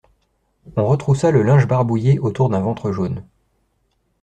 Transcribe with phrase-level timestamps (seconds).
[0.77, 3.23] On retroussa le linge barbouillé autour d'un ventre jaune.